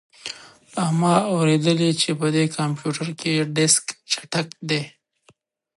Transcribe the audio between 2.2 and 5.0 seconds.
دې کمپیوټر کې ډیسک چټک دی